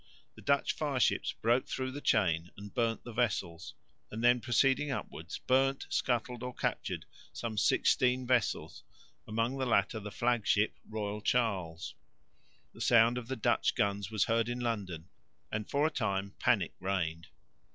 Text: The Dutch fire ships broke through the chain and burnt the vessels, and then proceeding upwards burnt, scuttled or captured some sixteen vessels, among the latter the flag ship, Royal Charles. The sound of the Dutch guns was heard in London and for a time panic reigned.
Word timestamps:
The 0.33 0.41
Dutch 0.41 0.73
fire 0.73 0.99
ships 0.99 1.31
broke 1.43 1.67
through 1.67 1.91
the 1.91 2.01
chain 2.01 2.49
and 2.57 2.73
burnt 2.73 3.03
the 3.03 3.13
vessels, 3.13 3.75
and 4.09 4.23
then 4.23 4.41
proceeding 4.41 4.89
upwards 4.89 5.37
burnt, 5.37 5.85
scuttled 5.91 6.41
or 6.41 6.55
captured 6.55 7.05
some 7.31 7.55
sixteen 7.55 8.25
vessels, 8.25 8.81
among 9.27 9.59
the 9.59 9.65
latter 9.67 9.99
the 9.99 10.09
flag 10.09 10.47
ship, 10.47 10.73
Royal 10.89 11.21
Charles. 11.21 11.93
The 12.73 12.81
sound 12.81 13.19
of 13.19 13.27
the 13.27 13.35
Dutch 13.35 13.75
guns 13.75 14.09
was 14.09 14.23
heard 14.23 14.49
in 14.49 14.59
London 14.59 15.07
and 15.51 15.69
for 15.69 15.85
a 15.85 15.91
time 15.91 16.33
panic 16.39 16.73
reigned. 16.79 17.27